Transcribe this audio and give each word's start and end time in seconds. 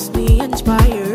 keeps 0.00 0.16
me 0.16 0.40
inspired. 0.40 1.09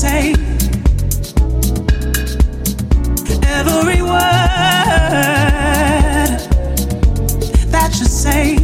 say. 0.00 0.32
Every 3.58 4.00
word 4.00 4.18
that 7.70 7.90
you 7.98 8.06
say. 8.06 8.59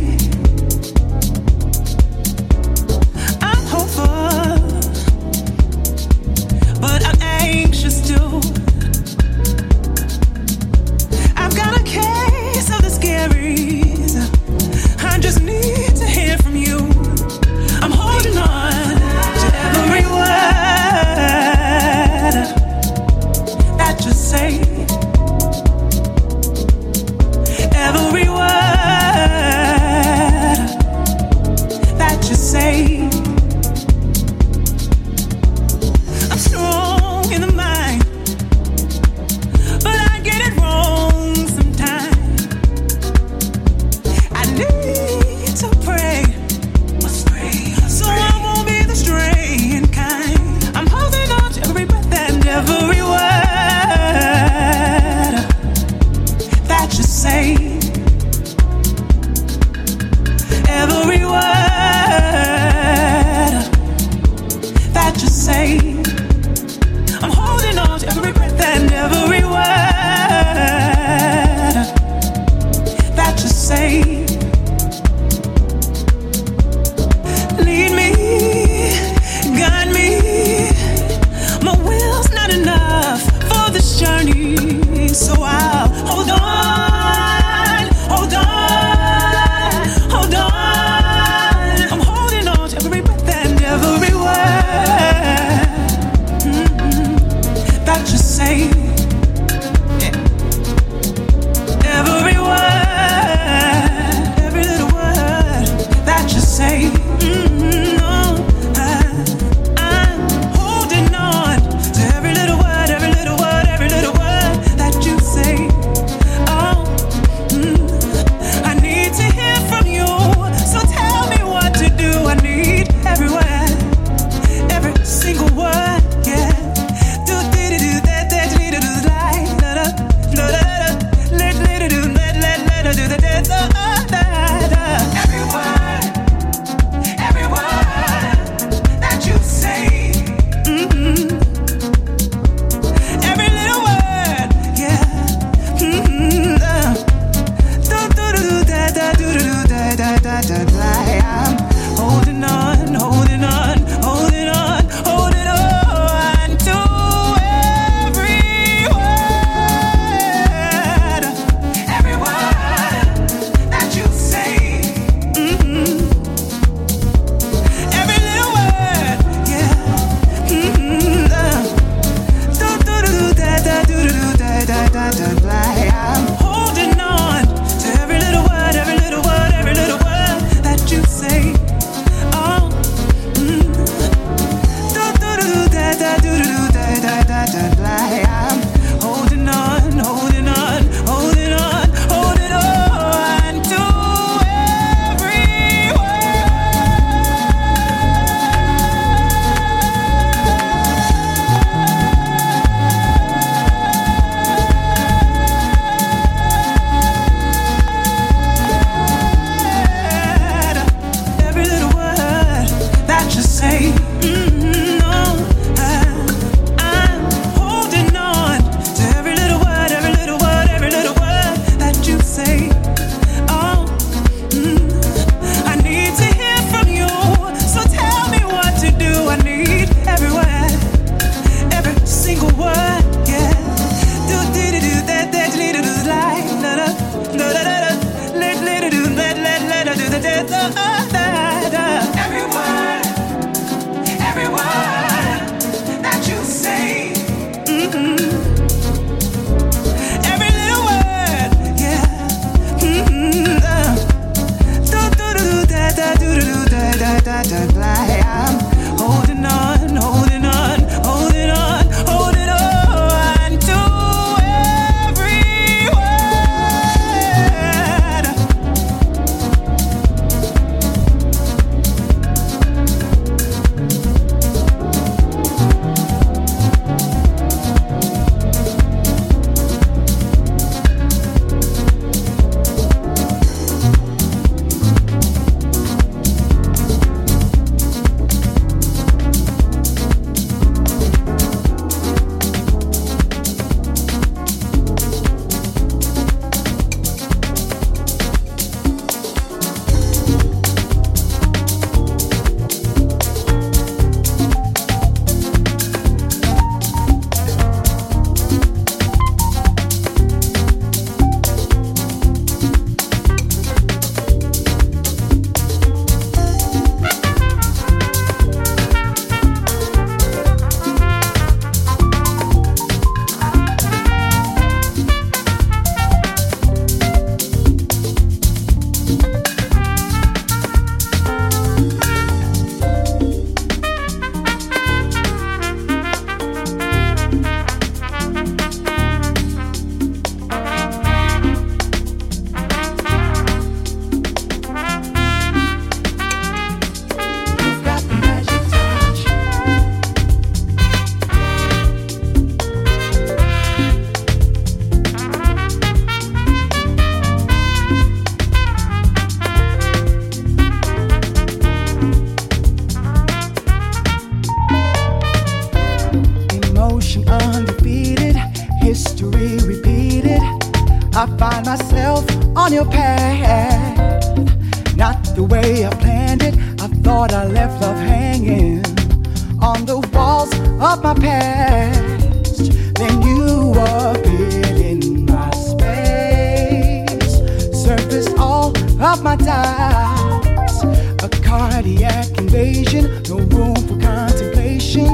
paradise. 389.39 390.83
A 391.23 391.29
cardiac 391.43 392.39
invasion, 392.39 393.23
no 393.29 393.39
room 393.39 393.75
for 393.75 393.99
contemplation. 394.01 395.07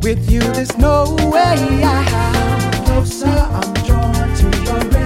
With 0.00 0.30
you, 0.30 0.40
there's 0.40 0.76
no 0.78 1.16
way 1.30 1.82
out. 1.82 2.86
Closer, 2.86 3.26
I'm 3.26 3.74
drawn 3.84 4.34
to 4.36 4.62
your. 4.64 5.05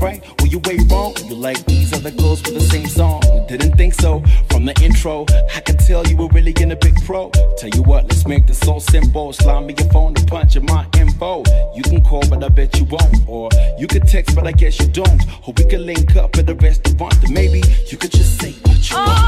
right? 0.00 0.22
Were 0.40 0.46
you 0.46 0.58
way 0.60 0.78
wrong? 0.90 1.14
You 1.26 1.34
like 1.34 1.64
these 1.66 1.92
other 1.92 2.10
girls 2.10 2.42
with 2.42 2.54
the 2.54 2.60
same 2.60 2.86
song? 2.86 3.22
You 3.34 3.44
didn't 3.46 3.76
think 3.76 3.94
so 3.94 4.22
from 4.50 4.64
the 4.64 4.74
intro. 4.82 5.26
I 5.54 5.60
could 5.60 5.78
tell 5.78 6.06
you 6.06 6.16
were 6.16 6.28
really 6.28 6.54
in 6.60 6.72
a 6.72 6.76
big 6.76 6.96
pro. 7.04 7.30
Tell 7.58 7.70
you 7.70 7.82
what, 7.82 8.04
let's 8.04 8.26
make 8.26 8.46
this 8.46 8.58
so 8.58 8.78
simple. 8.78 9.32
Slide 9.32 9.64
me 9.66 9.74
your 9.78 9.88
phone 9.90 10.14
to 10.14 10.24
punch 10.26 10.56
in 10.56 10.64
my 10.66 10.86
info. 10.96 11.44
You 11.74 11.82
can 11.82 12.02
call, 12.02 12.22
but 12.28 12.42
I 12.42 12.48
bet 12.48 12.78
you 12.78 12.84
won't. 12.84 13.16
Or 13.26 13.50
you 13.78 13.86
could 13.86 14.06
text, 14.06 14.34
but 14.34 14.46
I 14.46 14.52
guess 14.52 14.80
you 14.80 14.88
don't. 14.88 15.22
Or 15.46 15.54
we 15.56 15.64
could 15.64 15.80
link 15.80 16.16
up 16.16 16.36
at 16.36 16.46
the 16.46 16.54
restaurant, 16.54 17.20
then 17.20 17.32
maybe 17.32 17.62
you 17.90 17.96
could 17.96 18.12
just 18.12 18.40
say 18.40 18.52
what 18.52 18.90
you 18.90 18.96
oh. 18.96 19.06
want. 19.06 19.19